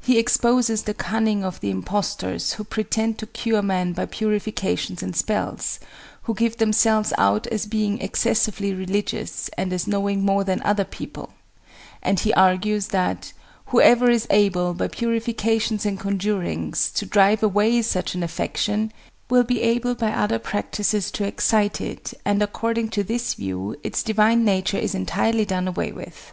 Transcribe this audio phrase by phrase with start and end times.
[0.00, 5.14] He exposes the cunning of the impostors who pretend to cure men by purifications and
[5.14, 5.78] spells;
[6.22, 11.34] "who give themselves out as being excessively religious, and as knowing more than other people;"
[12.02, 13.34] and he argues that
[13.66, 18.90] "whoever is able, by purifications and conjurings, to drive away such an affection,
[19.28, 24.02] will be able, by other practices, to excite it, and, according to this view, its
[24.02, 26.32] divine nature is entirely done away with."